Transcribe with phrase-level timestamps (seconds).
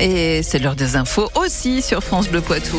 [0.00, 2.76] Et c'est l'heure des infos aussi sur France Bleu Poitou.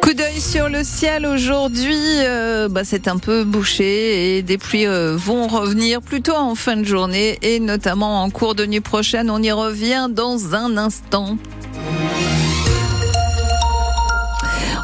[0.00, 4.86] Coup d'œil sur le ciel aujourd'hui, euh, bah, c'est un peu bouché et des pluies
[4.86, 9.28] euh, vont revenir plutôt en fin de journée et notamment en cours de nuit prochaine.
[9.28, 11.36] On y revient dans un instant.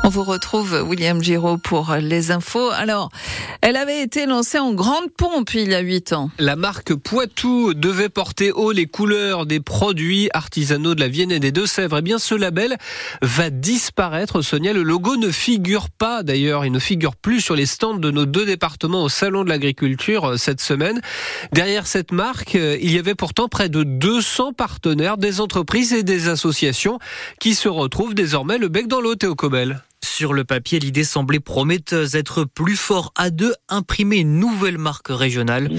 [0.05, 2.71] On vous retrouve, William Giraud, pour les infos.
[2.71, 3.11] Alors,
[3.61, 6.29] elle avait été lancée en grande pompe il y a huit ans.
[6.41, 11.39] La marque Poitou devait porter haut les couleurs des produits artisanaux de la Vienne et
[11.39, 11.99] des Deux-Sèvres.
[11.99, 12.79] Eh bien, ce label
[13.23, 14.73] va disparaître, Sonia.
[14.73, 18.27] Le logo ne figure pas, d'ailleurs, il ne figure plus sur les stands de nos
[18.27, 21.01] deux départements au Salon de l'Agriculture euh, cette semaine.
[21.53, 26.03] Derrière cette marque, euh, il y avait pourtant près de 200 partenaires, des entreprises et
[26.03, 26.99] des associations
[27.39, 29.81] qui se retrouvent désormais le bec dans l'eau, Théo Cobel.
[30.05, 35.09] Sur le papier, l'idée semblait prometteuse, être plus fort à deux, imprimer une nouvelle marque
[35.09, 35.71] régionale.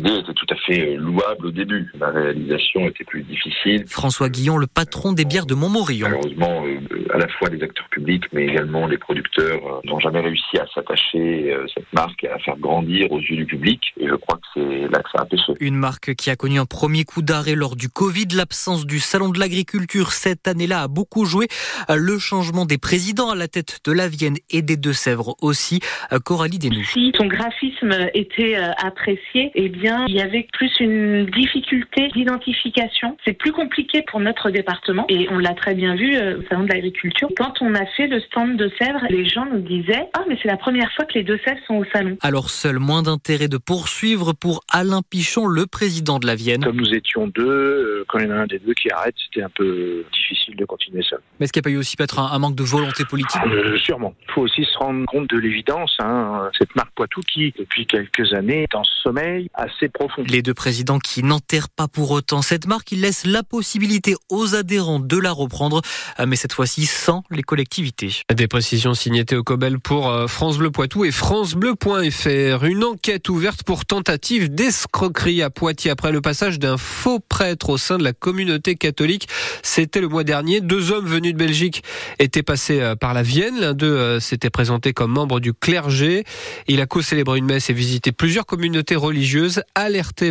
[0.63, 1.91] À fait louable au début.
[1.99, 3.85] La réalisation était plus difficile.
[3.88, 6.07] François Guillon, le patron des bières de Montmorillon.
[6.10, 10.21] Malheureusement, euh, à la fois les acteurs publics, mais également les producteurs euh, n'ont jamais
[10.21, 13.82] réussi à s'attacher euh, cette marque et à la faire grandir aux yeux du public.
[13.99, 15.54] Et je crois que c'est là que ça a pêché.
[15.60, 18.27] Une marque qui a connu un premier coup d'arrêt lors du Covid.
[18.35, 21.48] L'absence du salon de l'agriculture cette année-là a beaucoup joué.
[21.90, 25.80] Le changement des présidents à la tête de la Vienne et des Deux-Sèvres aussi.
[26.26, 26.84] Coralie Desnoux.
[26.85, 33.17] Si son graphisme était apprécié, eh bien, il y avait plus une difficulté d'identification.
[33.25, 36.69] C'est plus compliqué pour notre département et on l'a très bien vu au salon de
[36.69, 37.29] l'agriculture.
[37.37, 40.47] Quand on a fait le stand de Sèvres, les gens nous disaient Ah, mais c'est
[40.47, 42.17] la première fois que les deux Sèvres sont au salon.
[42.21, 46.63] Alors, seul moins d'intérêt de poursuivre pour Alain Pichon, le président de la Vienne.
[46.63, 49.43] Comme nous étions deux, quand il y en a un des deux qui arrête, c'était
[49.43, 51.19] un peu difficile de continuer seul.
[51.39, 53.41] Mais est-ce qu'il n'y a pas eu aussi peut-être un, un manque de volonté politique?
[53.45, 54.13] Euh, Sûrement.
[54.27, 55.95] Il faut aussi se rendre compte de l'évidence.
[55.99, 56.49] Hein.
[56.57, 60.23] Cette marque Poitou qui, depuis quelques années, est en sommeil assez profond.
[60.29, 64.53] Les deux présidents qui n'enterrent pas pour autant cette marque, ils laissent la possibilité aux
[64.53, 65.81] adhérents de la reprendre,
[66.25, 68.22] mais cette fois-ci sans les collectivités.
[68.34, 72.64] Des précisions signées Théo Cobel pour euh, France Bleu Poitou et francebleu.fr.
[72.66, 77.78] Une enquête ouverte pour tentative d'escroquerie à Poitiers après le passage d'un faux prêtre au
[77.78, 79.28] sein de la communauté catholique.
[79.62, 80.62] C'était le mois dernier.
[80.62, 81.84] Deux hommes venus de Belgique
[82.20, 83.59] étaient passés euh, par la Vienne.
[83.59, 86.24] L'un d'eux euh, s'était présenté comme membre du clergé.
[86.68, 89.62] Il a co-célébré une messe et visité plusieurs communautés religieuses.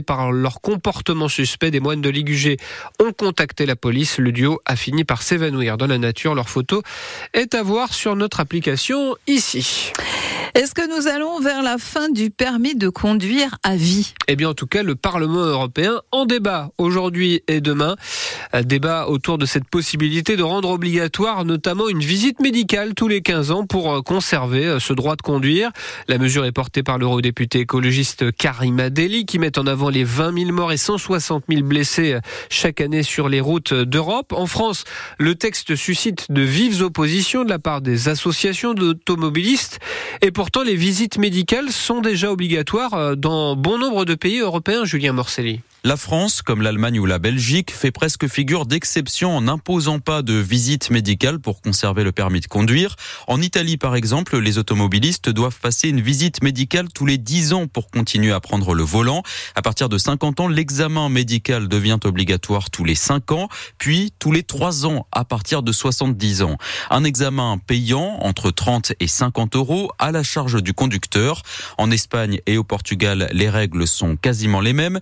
[0.03, 2.57] Par leur comportement suspect, des moines de Ligugé
[3.01, 4.19] ont contacté la police.
[4.19, 6.35] Le duo a fini par s'évanouir dans la nature.
[6.35, 6.83] Leur photo
[7.33, 9.93] est à voir sur notre application ici.
[10.55, 14.13] Est-ce que nous allons vers la fin du permis de conduire à vie?
[14.29, 17.97] Eh bien, en tout cas, le Parlement européen en débat aujourd'hui et demain.
[18.63, 23.51] Débat autour de cette possibilité de rendre obligatoire notamment une visite médicale tous les 15
[23.51, 25.71] ans pour conserver ce droit de conduire.
[26.07, 30.39] La mesure est portée par l'eurodéputé écologiste Karima Deli qui met en avant les 20
[30.39, 32.19] 000 morts et 160 000 blessés
[32.51, 34.34] chaque année sur les routes d'Europe.
[34.34, 34.84] En France,
[35.19, 39.79] le texte suscite de vives oppositions de la part des associations d'automobilistes
[40.21, 45.12] et pourtant les visites médicales sont déjà obligatoires dans bon nombre de pays européens, Julien
[45.12, 45.60] Morcelli?
[45.84, 50.34] La France, comme l'Allemagne ou la Belgique, fait presque figure d'exception en n'imposant pas de
[50.34, 52.94] visite médicale pour conserver le permis de conduire.
[53.26, 57.66] En Italie, par exemple, les automobilistes doivent passer une visite médicale tous les 10 ans
[57.66, 59.25] pour continuer à prendre le volant.
[59.56, 63.48] À partir de 50 ans, l'examen médical devient obligatoire tous les 5 ans,
[63.78, 66.59] puis tous les 3 ans à partir de 70 ans.
[66.91, 71.42] Un examen payant entre 30 et 50 euros à la charge du conducteur.
[71.76, 75.00] En Espagne et au Portugal, les règles sont quasiment les mêmes.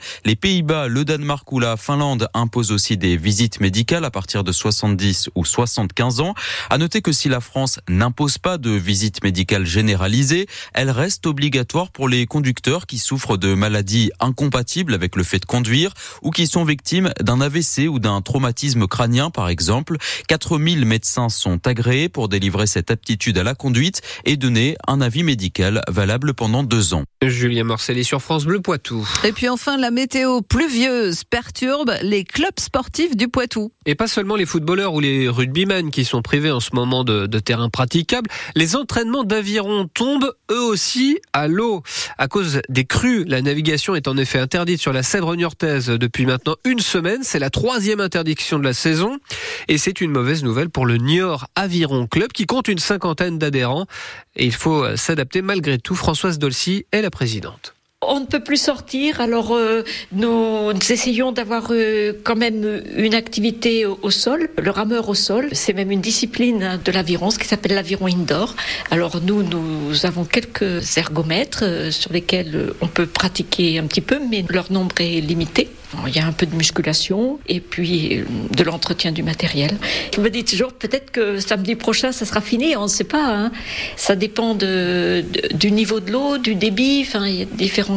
[0.71, 5.45] Le Danemark ou la Finlande imposent aussi des visites médicales à partir de 70 ou
[5.45, 6.35] 75 ans.
[6.71, 11.91] À noter que si la France n'impose pas de visite médicale généralisée, elle reste obligatoire
[11.91, 15.93] pour les conducteurs qui souffrent de maladies incompatibles avec le fait de conduire
[16.23, 19.97] ou qui sont victimes d'un AVC ou d'un traumatisme crânien par exemple.
[20.29, 25.25] 4000 médecins sont agréés pour délivrer cette aptitude à la conduite et donner un avis
[25.25, 27.03] médical valable pendant deux ans.
[27.23, 29.09] Julien Morcelli sur France Bleu Poitou.
[29.25, 33.73] Et puis enfin, la météo pluvieuse perturbe les clubs sportifs du Poitou.
[33.87, 37.27] Et pas seulement les footballeurs ou les rugbymen qui sont privés en ce moment de,
[37.39, 38.29] terrain praticable.
[38.55, 41.83] Les entraînements d'aviron tombent eux aussi à l'eau.
[42.19, 46.27] À cause des crues, la navigation est en effet interdite sur la Sèvre niortaise depuis
[46.27, 47.21] maintenant une semaine.
[47.23, 49.19] C'est la troisième interdiction de la saison.
[49.69, 53.87] Et c'est une mauvaise nouvelle pour le Niort Aviron Club qui compte une cinquantaine d'adhérents.
[54.37, 55.95] Et il faut s'adapter malgré tout.
[55.95, 57.75] Françoise Dolcy est la présidente.
[58.09, 59.83] On ne peut plus sortir, alors euh,
[60.13, 65.51] nous, essayons d'avoir euh, quand même une activité au, sol, le rameur au sol.
[65.53, 68.57] C'est même une discipline de l'aviron, ce qui s'appelle l'aviron indoor.
[68.91, 74.19] Alors nous, nous avons quelques ergomètres euh, sur lesquels on peut pratiquer un petit peu,
[74.31, 75.69] mais leur nombre est limité.
[76.07, 78.23] Il y a un peu de musculation et puis
[78.57, 79.77] de l'entretien du matériel.
[80.15, 83.27] Je me dis toujours peut-être que samedi prochain ça sera fini, on ne sait pas.
[83.27, 83.51] Hein.
[83.97, 87.90] Ça dépend de, du niveau de l'eau, du débit, enfin il y a différents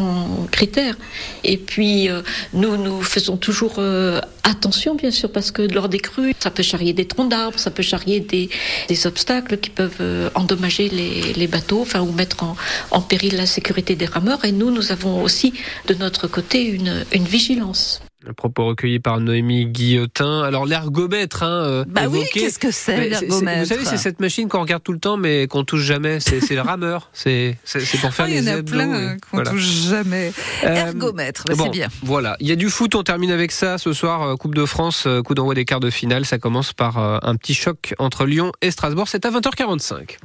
[0.52, 0.96] critères.
[1.44, 2.22] Et puis euh,
[2.54, 6.64] nous nous faisons toujours euh, attention bien sûr parce que lors des crues ça peut
[6.64, 8.50] charrier des troncs d'arbres, ça peut charrier des,
[8.88, 12.56] des obstacles qui peuvent euh, endommager les, les, bateaux, enfin ou mettre en,
[12.92, 14.46] en péril la sécurité des rameurs.
[14.46, 15.54] Et nous nous avons aussi
[15.88, 18.02] de notre côté une, une vigilance.
[18.28, 20.44] Un propos recueilli par Noémie Guillotin.
[20.44, 24.48] Alors l'ergomètre, hein, euh, bah oui, qu'est-ce que c'est l'ergomètre Vous savez, c'est cette machine
[24.48, 26.20] qu'on regarde tout le temps, mais qu'on touche jamais.
[26.20, 27.10] C'est le rameur.
[27.14, 27.58] C'est
[28.02, 30.32] pour faire oh, les Il y en a plein qu'on touche jamais.
[30.64, 31.88] Euh, ergomètre, bah, c'est bien.
[32.02, 32.36] Voilà.
[32.40, 32.96] Il y a du foot.
[32.96, 34.22] On termine avec ça ce soir.
[34.22, 36.26] Euh, coupe de France, coup d'envoi des quarts de finale.
[36.26, 39.08] Ça commence par un petit choc entre Lyon et Strasbourg.
[39.08, 40.18] C'est à 20h45.